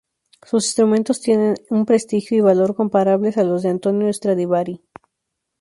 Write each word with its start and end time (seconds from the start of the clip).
Sus 0.41 0.65
instrumentos 0.65 1.21
tienen 1.21 1.57
un 1.69 1.85
prestigio 1.85 2.35
y 2.35 2.41
valor 2.41 2.75
comparables 2.75 3.37
a 3.37 3.43
los 3.43 3.61
de 3.61 3.69
Antonio 3.69 4.11
Stradivari. 4.11 4.81